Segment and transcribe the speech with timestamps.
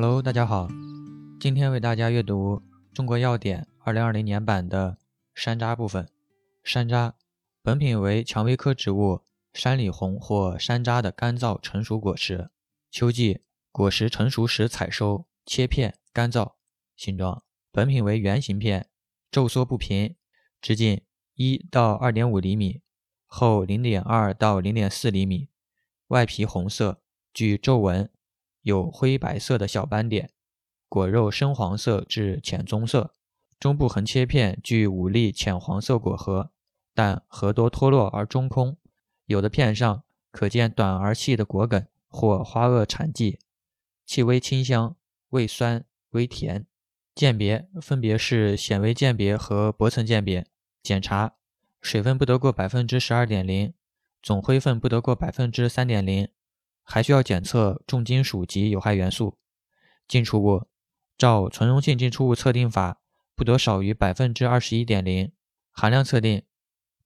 [0.00, 0.68] Hello，大家好，
[1.40, 2.62] 今天为大家阅读
[2.94, 4.96] 《中国药典》二零二零年版的
[5.34, 6.08] 山楂部分。
[6.62, 7.14] 山楂，
[7.64, 9.22] 本品为蔷薇科植物
[9.52, 12.48] 山里红或山楂的干燥成熟果实。
[12.92, 13.40] 秋季
[13.72, 16.52] 果实成熟时采收，切片干燥。
[16.94, 18.86] 形状，本品为圆形片，
[19.32, 20.14] 皱缩不平，
[20.60, 21.00] 直径
[21.34, 22.82] 一到二点五厘米，
[23.26, 25.48] 厚零点二到零点四厘米，
[26.06, 27.02] 外皮红色，
[27.34, 28.08] 具皱纹。
[28.62, 30.30] 有灰白色的小斑点，
[30.88, 33.12] 果肉深黄色至浅棕色，
[33.58, 36.50] 中部横切片具五粒浅黄色果核，
[36.94, 38.76] 但核多脱落而中空，
[39.26, 43.38] 有的片上可见短而细的果梗或花萼产迹，
[44.04, 44.96] 气微清香，
[45.30, 46.66] 味酸微甜。
[47.14, 50.46] 鉴别分别是显微鉴别和薄层鉴别。
[50.82, 51.34] 检查
[51.80, 53.74] 水分不得过百分之十二点零，
[54.22, 56.28] 总灰分不得过百分之三点零。
[56.90, 59.36] 还需要检测重金属及有害元素。
[60.08, 60.66] 进出物
[61.18, 63.02] 照存溶性进出物测定法，
[63.36, 65.30] 不得少于百分之二十一点零。
[65.70, 66.42] 含量测定，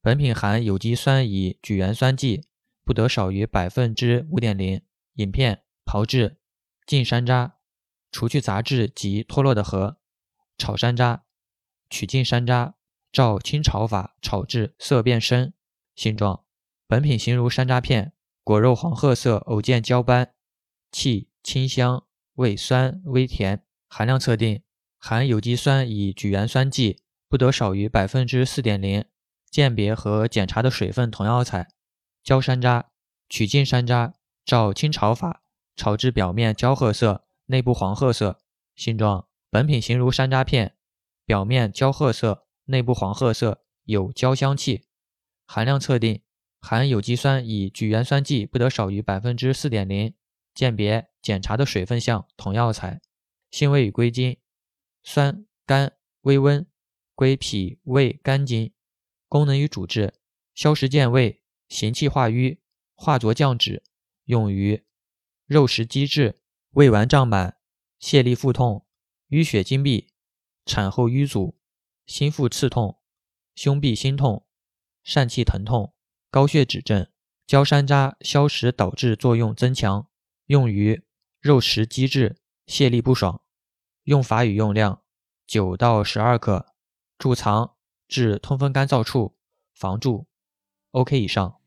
[0.01, 2.47] 本品含有机酸乙聚元酸剂，
[2.85, 4.81] 不得少于百分之五点零。
[5.15, 6.37] 饮片炮制
[6.87, 7.51] 净山楂，
[8.09, 9.97] 除去杂质及脱落的核。
[10.57, 11.21] 炒山楂
[11.89, 12.75] 取净山楂，
[13.11, 15.53] 照清炒法炒至色变深。
[15.93, 16.45] 形状，
[16.87, 18.12] 本品形如山楂片。
[18.45, 20.33] 果肉黄褐色，偶见焦斑，
[20.91, 23.63] 气清香，味酸微甜。
[23.87, 24.61] 含量测定，
[24.97, 29.05] 含有机酸乙聚盐酸剂不得少于百分之四点零。
[29.49, 31.69] 鉴别和检查的水分同药材。
[32.21, 32.87] 焦山楂
[33.29, 34.13] 取净山楂，
[34.43, 35.43] 照清炒法
[35.77, 38.41] 炒至表面焦褐色，内部黄褐色。
[38.75, 40.75] 形状，本品形如山楂片，
[41.25, 44.87] 表面焦褐色，内部黄褐色，有焦香气。
[45.45, 46.22] 含量测定。
[46.65, 50.13] 含有机酸乙聚元酸剂不得少于百分之四点零。
[50.53, 53.01] 鉴别检查的水分项同药材。
[53.51, 54.37] 性味与归经：
[55.03, 55.91] 酸、甘、
[56.21, 56.65] 微温，
[57.15, 58.71] 归脾、胃、肝经。
[59.27, 60.13] 功能与主治：
[60.55, 62.61] 消食健胃，行气化瘀，
[62.95, 63.83] 化浊降脂。
[64.23, 64.85] 用于
[65.45, 66.39] 肉食积滞、
[66.71, 67.57] 胃脘胀满、
[67.99, 68.85] 泄痢腹痛、
[69.27, 70.13] 淤血经闭、
[70.65, 71.59] 产后瘀阻、
[72.05, 73.01] 心腹刺痛、
[73.53, 74.45] 胸痹心痛、
[75.05, 75.92] 疝气疼痛。
[76.33, 77.07] 高血脂症，
[77.45, 80.09] 焦山楂消食导滞作用增强，
[80.47, 81.03] 用于
[81.39, 83.43] 肉食积滞、泄痢不爽。
[84.05, 85.03] 用法与用量：
[85.45, 86.73] 九到十二克，
[87.19, 87.75] 贮藏
[88.07, 89.37] 至通风干燥处，
[89.75, 90.25] 防蛀。
[90.89, 91.61] OK 以上。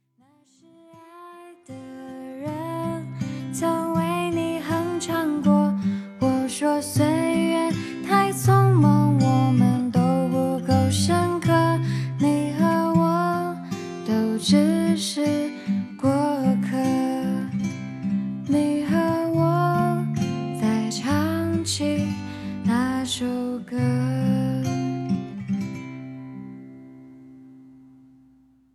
[23.58, 24.35] 歌。